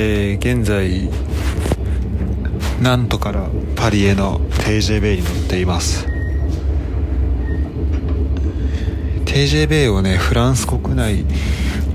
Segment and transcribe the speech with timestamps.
[0.00, 1.10] えー、現在
[2.80, 6.06] なんとからパリへの TJB に乗っています。
[9.24, 11.24] TJB をねフランス国内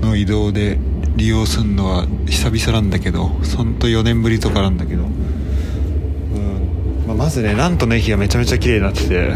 [0.02, 0.78] の移動で
[1.16, 5.10] 利用するのは久々なんだけどほんと4年ぶりとかなんだけど、うん。
[7.08, 9.32] まあ、まずねなんとの駅がめちゃめちゃ綺麗になってて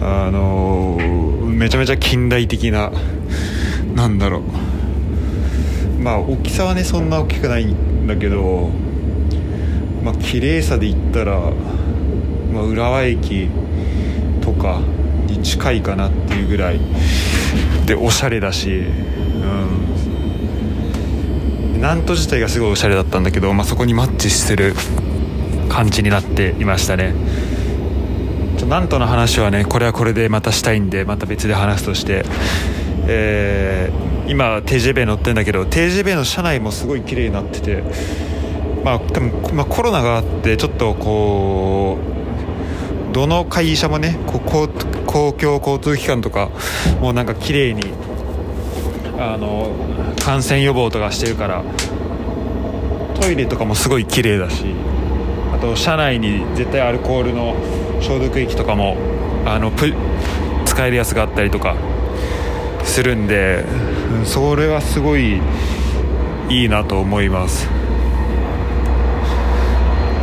[0.00, 2.90] あのー、めちゃめちゃ近代的な
[3.94, 4.67] なんだろう。
[6.08, 8.70] まあ大きさはねそんな大きくないんだけど
[10.02, 11.38] まあ綺麗さで言ったら、
[12.50, 13.50] まあ、浦和駅
[14.40, 14.80] とか
[15.26, 16.80] に近いかなっていうぐらい
[17.84, 18.94] でおしゃれだし、うん、
[21.74, 24.72] 南砺自体がすごいおしゃれだったんだけど、まあ、そこにマッチしてる
[25.68, 27.12] 感じになっていましたね。
[28.62, 32.24] 南砺の話はねこれはこれでまたしたいんでまた別で話すとして
[33.10, 37.82] えー、今 TJB 乗ってんだけど TJB の車内もすごい綺麗になってて
[38.84, 41.98] まあ多分、まあ、コロナがあってちょっとこ
[43.10, 44.68] うどの会社もねこ公
[45.06, 46.50] 公共交通機関とか
[47.00, 47.82] もうなんか綺麗に
[49.18, 49.72] あの
[50.22, 51.64] 感染予防とかしてるから
[53.20, 54.66] トイレとかもすごい綺麗だし
[55.54, 57.56] あと車内に絶対アルコールの
[58.00, 58.96] 消毒液とかも
[59.46, 59.72] あの
[60.66, 61.74] 使えるやつがあったりとか
[62.88, 63.64] するんで
[64.24, 65.40] それはすごい
[66.48, 67.68] いいなと思います。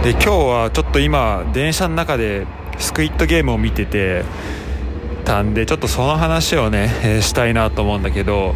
[0.03, 2.45] で今日はちょっと今電車の中で
[2.77, 4.23] スクイットゲームを見てて
[5.23, 8.53] たんでちょっとその話をね、え、したいなと思うんだけど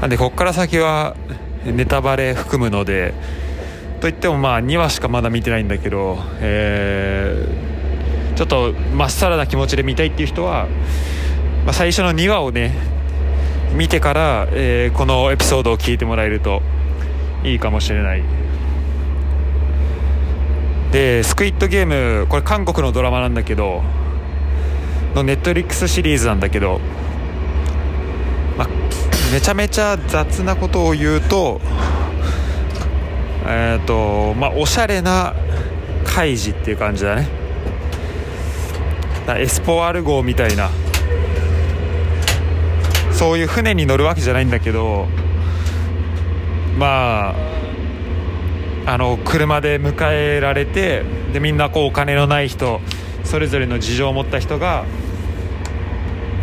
[0.00, 1.16] なんでこっから先は
[1.64, 3.14] ネタバレ含むので
[4.00, 10.66] といってもまあ2話しかまだ見てないんだけど、えー、ちょっとまっさらな気持ちで見たいっていう人は、
[11.64, 12.74] まあ、最初の2話をね
[13.74, 16.62] 見てから、えー、このエピソードを聞いてもらえると
[17.44, 18.22] いいかもしれない。
[20.92, 23.82] でスクイットゲームこれ韓国のドラマなんだけど
[25.14, 26.80] のネットリックスシリーズなんだけど、
[28.58, 28.66] ま
[29.32, 31.60] めちゃめちゃ雑なことを言うと
[33.46, 35.34] えっ、ー、とまあおしゃれな
[36.04, 37.28] 開示っていう感じだね。
[39.38, 40.70] エスポアル号みたいな
[43.20, 45.06] そういう船に乗るわけじゃないんだけど
[46.78, 47.34] まあ
[48.86, 52.80] あの車で迎えられてでみんなこうお金のない人
[53.24, 54.86] それぞれの事情を持った人が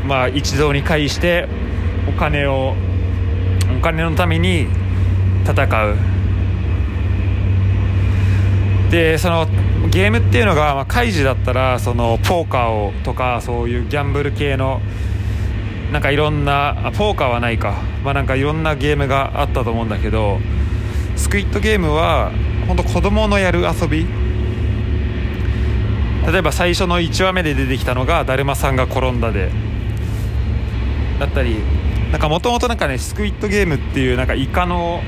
[0.06, 1.48] まあ一堂に会して
[2.08, 2.76] お金を
[3.76, 4.68] お金のために
[5.46, 5.96] 戦う。
[8.92, 9.48] でその
[9.90, 14.80] ゲームっていうのが、まあ、開示だったらそのポーカーをとかそういうギャンブル系の
[15.92, 17.76] なんかいろんなポーカーはないか。
[18.04, 20.40] まあなんかいろんなゲームがあったと思うんだけど
[21.16, 22.32] スクイットゲームは
[22.68, 24.06] 本当子供のやる遊び。
[26.32, 29.50] 例えば最初の1話目で出てきたのが「だるまさんが転んだで」
[31.22, 31.56] だったり
[32.12, 35.02] なんかもともとなんかねスクイットゲームっていうなんかイカの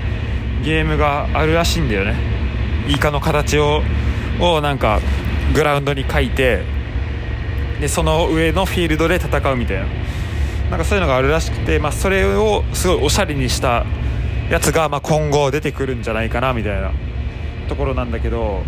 [0.63, 2.15] ゲームがあるらしいんだよね。
[2.87, 3.83] イカの形を
[4.39, 5.01] をなんか
[5.53, 6.63] グラウンドに書いて
[7.81, 9.85] でその上のフィールドで戦うみたいな。
[10.69, 13.85] なんかそういうのがあるらしくて、まあ、それをすごいおしゃれにした
[14.49, 16.91] やつが、まあ、今後出てくるんじゃないかなみたいな
[17.67, 18.61] ところなんだけど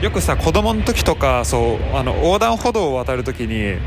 [0.00, 3.78] よくさ子供の時とかそうあの横断歩道を渡る時に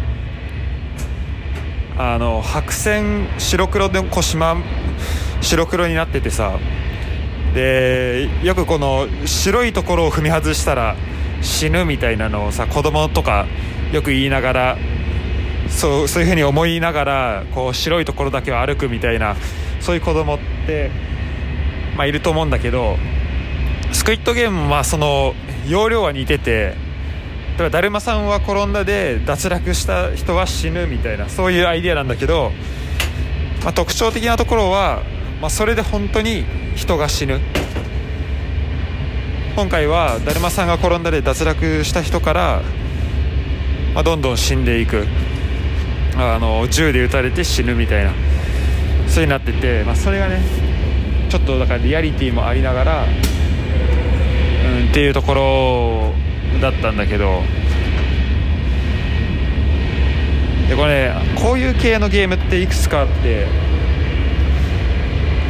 [1.97, 4.57] あの白線白黒でこう島
[5.41, 6.59] 白黒になっててさ
[7.53, 10.95] でよくこの白いところを踏み外したら
[11.41, 13.45] 死ぬみたいなのをさ子供とか
[13.91, 14.77] よく言いながら
[15.77, 19.35] そうそういうふうに思いながらこう白いところだけを歩くみたいな
[19.81, 20.91] そういう子供って、
[21.97, 22.97] まあ、いると思うんだけど
[23.91, 25.33] スクイットゲームはその
[25.67, 26.75] 容量は似てて
[27.57, 32.51] 例えばだるまさんは転んだで脱落した人は死ぬみたいなそういうアイデアなんだけど、
[33.63, 35.03] まあ、特徴的なところは、
[35.41, 36.45] まあ、それで本当に
[36.75, 37.39] 人が死ぬ。
[39.55, 42.61] 今回はだるまさんが転んだで脱落した人から、
[43.93, 45.05] まあ、どんどん死んでいく。
[46.15, 48.11] あの銃で撃たれて死ぬみたいな
[49.07, 50.41] そうになってて、まあ、それがね
[51.29, 57.41] ちょっとだからリアリティもありながら、うん、っていうところだったんだけど
[60.69, 63.47] でこれ、ね、こういう系のゲームっていくつかあって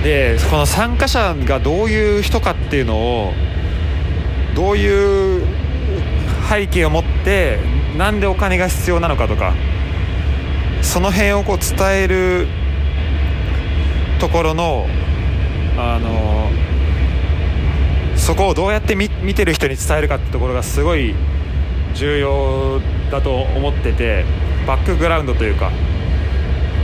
[0.04, 3.34] でこの参加者がどういう人かっていうのを
[4.56, 5.46] どういう
[6.50, 7.60] 背景を持って
[7.98, 9.54] なんでお金が必要なのかとか
[10.84, 12.48] その辺をこう伝える
[14.20, 14.86] ところの
[15.76, 16.52] あの
[18.16, 21.16] そこをどうやって見てる人に伝えるかってところがすごい
[21.96, 24.24] 重要だと思ってて
[24.68, 25.72] バックグラウンドというか。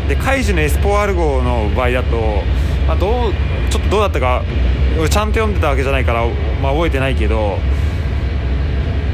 [0.09, 2.41] でカイジのエスポワール号の場合だと、
[2.87, 3.33] まあ、どう
[3.69, 4.43] ちょっとどうだったか
[4.97, 6.25] ちゃんと読んでたわけじゃないから、
[6.63, 7.59] まあ、覚えてないけど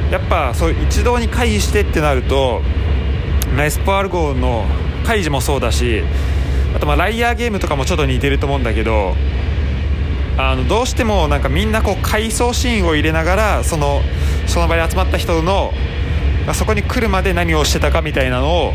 [0.10, 2.62] やっぱそう一堂に会議してってなると、
[3.60, 4.66] エスポワール号の
[5.06, 6.04] カイジもそうだし
[6.76, 9.16] あとまあライアーゲームとかもちょっと似てると思うんだけど
[10.38, 14.02] あのどうしてもなんかみんなこう回想シーンを入れながらその
[14.48, 15.72] その場に集まった人の
[16.54, 18.74] そこに来るまで何をしてたかみたいなのを、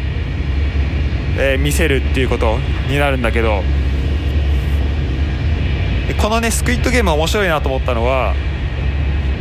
[1.36, 2.58] えー、見せるっていうこと
[2.88, 3.62] になるんだけど
[6.20, 8.34] このねスクイットゲーム面白いなと思ったのは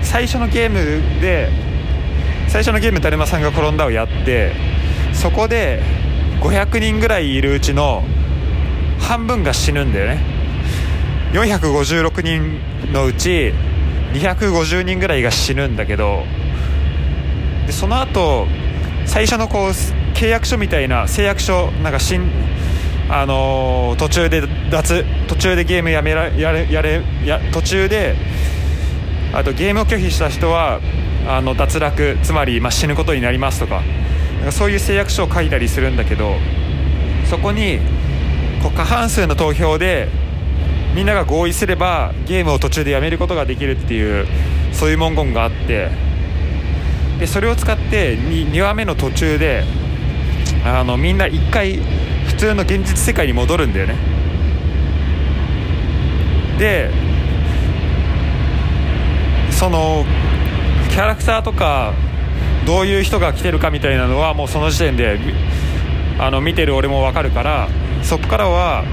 [0.01, 1.49] 最初のゲームで
[2.47, 4.53] 最初のゲームだるまさんが転んだをやって
[5.19, 5.81] そこで
[6.39, 8.05] 500人ぐらいいるうちの
[9.01, 10.23] 半分が死ぬんだよね。
[11.33, 13.53] 456人のうち
[14.13, 16.23] 250人ぐらいが死ぬんだけど
[17.67, 18.47] でその後
[19.05, 19.69] 最初のこう
[20.15, 22.31] 契約書みたいな誓約書なんか新
[23.09, 28.15] あのー、途中で脱途中でゲームやめらやれやれや途中で
[29.33, 30.79] あとゲームを拒否した人は
[31.27, 33.83] あの脱落つまり、まあ、死ぬことになりますとか。
[34.51, 36.35] そういう誓約書を書いたりするんだけど
[37.29, 37.79] そこに
[38.63, 40.09] こう過半数の投票で
[40.95, 44.25] みんなが合意すればゲームを途中でやめることができるっていう
[44.73, 45.89] そういう文言があって
[47.19, 49.63] でそれを使って 2, 2話目の途中で
[50.65, 51.77] あのみんな1回
[52.27, 53.95] 普通の現実世界に戻るんだよね。
[56.57, 56.89] で
[59.51, 60.05] その
[60.89, 61.93] キャラクターとか
[62.65, 65.19] どういう人が来てるかみたいなのはもうその時点で
[66.19, 67.69] あの見てる俺も分かるから
[68.03, 68.83] そこからは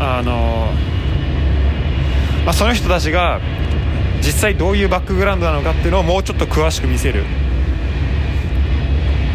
[0.00, 0.72] あの、
[2.44, 3.40] まあ、その人たちが
[4.18, 7.24] 実際どういうバックグラウンドなのかっていうのをもうちょっと詳しく見せる、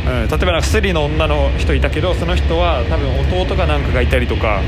[0.07, 4.61] うん、例えばなんかスリの女の人いたけどその人は多分弟かなんかがいたりとか、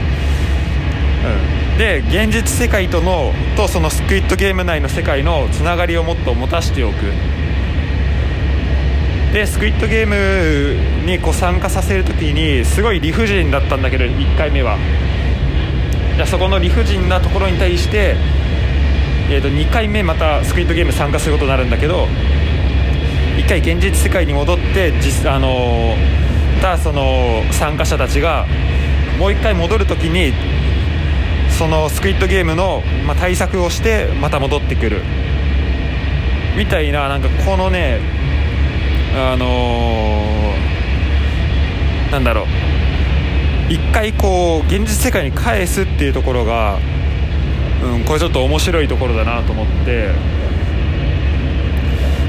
[1.73, 7.40] うん、で現実世界とのとそのスクイットゲーム内の世界のつながりをもっと持たしておく。
[9.33, 14.77] でスクイットゲームにこう参加させる時にすごい理不尽だったんだけど1回目は。
[16.17, 18.17] じゃそこの理不尽なところに対して、
[19.29, 22.07] えー、と2回目またスクイットゲーム参加することになるんだけど
[23.37, 25.95] 1回現実世界に戻って実あの
[26.61, 28.45] たその参加者たちが
[29.17, 30.33] もう1回戻るときに
[31.57, 35.01] そのスクイットゲームの、まあ、対策をしてまた戻ってくる。
[36.57, 37.99] みたいななんかこのね
[39.13, 42.45] あのー、なんだろう。
[43.71, 46.77] 一回こう現実世界に返すっていうところが、
[47.81, 50.09] うん、これちょっと面白いところだなと思って、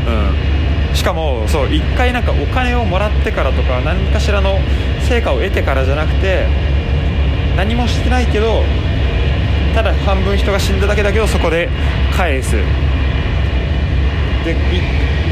[0.06, 4.60] うん、しかもそう一回なんかお金をもらってからとか何かしらの
[5.08, 6.46] 成果を得てからじゃなくて
[7.56, 8.62] 何もしてないけど
[9.74, 11.68] ただ半分人が死んだだけだけどそこで
[12.16, 12.54] 返す。
[14.44, 14.54] で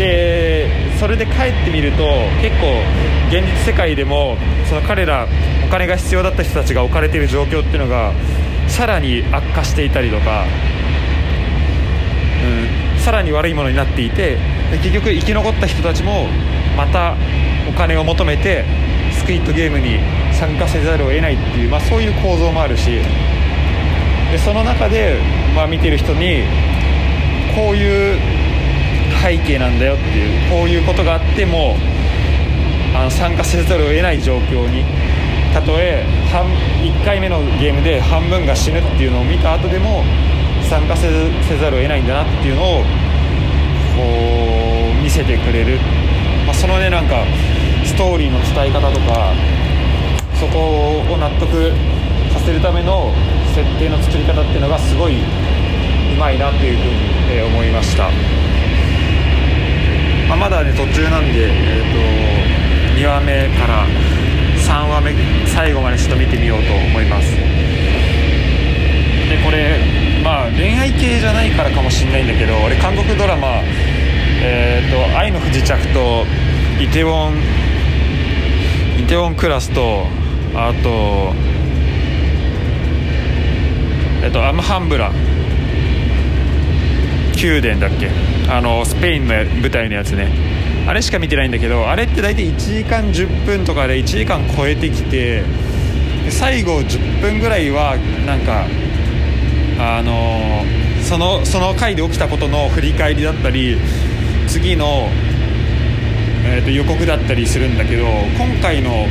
[0.01, 0.67] で
[0.99, 2.05] それで帰ってみると
[2.41, 2.81] 結構
[3.29, 5.29] 現実世界でもその彼ら
[5.67, 8.15] お金が必要だった人たちが置かれている状況っていうのが
[8.67, 10.47] さらに悪化していたりとか、
[12.95, 14.39] うん、さらに悪いものになっていて
[14.83, 16.29] 結局生き残った人たちも
[16.79, 17.15] また
[17.69, 18.65] お金を求めて
[19.13, 19.99] スクイットゲームに
[20.33, 22.87] 参加せざるを得ないっていう、まあ、そういう構造もあるし
[24.33, 25.21] でその中で、
[25.55, 26.45] まあ、見てる人に
[27.55, 28.40] こういう
[29.23, 31.77] 背景なんだよっていうこういうことがあっても
[32.95, 34.85] あの参加せざるを得ない状況に。
[35.53, 40.05] たとえ1回目のゲームで半分が死ぬっていうのを見た後でも
[40.69, 41.11] 参加せ
[41.59, 42.85] ざるを得ないんだなっていうのを
[43.97, 45.79] こう見せてくれる、
[46.47, 47.25] まあ、そのねなんか
[47.85, 49.35] ストーリーの伝え方とか
[50.39, 51.73] そこを納得
[52.33, 53.13] させるための
[53.53, 58.11] 設定の作り方っていうのがすごいうまいなというふうに、思いました、
[60.31, 63.85] まあ、まだね途中なんで、えーと、2話目から
[64.57, 65.13] 3話目
[65.49, 67.35] 最後までちょっと見てみようと思います。
[69.29, 69.81] でこれ
[70.23, 73.61] まあ恋愛系じゃないからかもしれないんだけど俺韓国ドラマ
[74.43, 76.25] 「えーと、愛の不時着」と
[76.81, 77.35] 「イテウォン」
[79.03, 80.07] イテウォンクラスと
[80.55, 81.35] あと
[84.23, 85.11] えっとアムハンブラ
[87.43, 88.09] 宮殿だっけ？
[88.49, 90.29] あのスペインの舞台のやつね。
[90.87, 95.45] あれしか見てないんだけどあれって大体1時間10分とかで1時間超えてきて
[96.31, 98.67] 最後10分ぐらいはなんか
[99.79, 100.65] あの
[101.03, 103.77] そのその回で起きたことの振り返りだったり
[104.49, 105.09] 次の、
[106.45, 109.07] えー、と予告だったりするんだけど今回の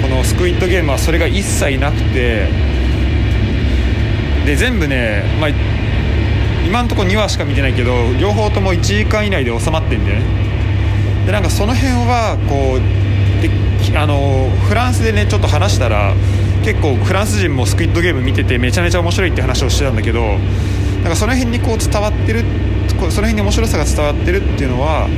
[0.00, 2.46] このスクイッドゲームはそれが一切なくて
[4.46, 5.50] で全部ね、まあ、
[6.66, 10.26] 今のとこ2話しか見てないけど両方とも1時間以内で収まってんだよね。
[11.26, 16.14] でなんかその辺はこうであのフランスでねちょっと話したら
[16.64, 20.38] 結構フランス人もスクイッドゲーム見ててめちゃめちゃ面白いって話をしてたんだけど
[21.02, 22.44] なんかその辺にこう伝わってる
[22.88, 25.08] その辺に面白さが伝わってるっていうのは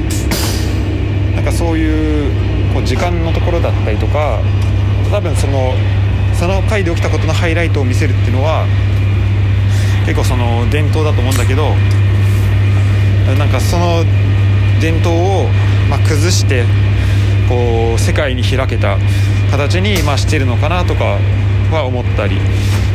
[1.37, 4.41] なんかそういうこう時間のところだったりとか
[5.11, 5.75] 多分その
[6.35, 8.67] その回で起きたことのハイライトを見せるっていうのは
[10.07, 11.75] 結構その伝統だと思うんだけど
[13.39, 14.05] なんかその
[14.81, 15.49] 伝統を
[15.91, 16.65] ま崩して
[17.49, 18.99] こう世界に開けた
[19.51, 21.19] 形にましてるのかなとか
[21.73, 22.39] は思ったり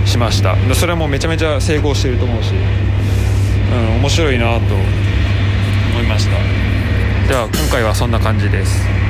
[0.05, 0.55] しました。
[0.73, 2.55] それはもうめちゃめちゃ成功してると思うし、う
[3.97, 6.37] ん、面白いなと思いました。
[7.27, 9.00] では今回はそんな感じです。